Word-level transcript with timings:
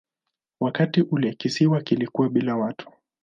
Wakati 0.59 1.01
ule 1.01 1.33
kisiwa 1.33 1.81
kilikuwa 1.81 2.29
bila 2.29 2.55
watu. 2.55 2.89